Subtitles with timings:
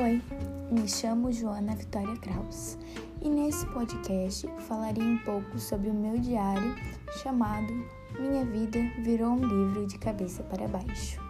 [0.00, 0.18] Oi,
[0.70, 2.78] me chamo Joana Vitória Kraus
[3.20, 6.74] e nesse podcast falarei um pouco sobre o meu diário
[7.22, 7.70] chamado
[8.18, 11.20] Minha Vida Virou um Livro de Cabeça para Baixo.